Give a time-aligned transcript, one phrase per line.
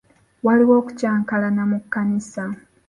[0.45, 2.43] Waaliwo okukyankalana mu kkanisa.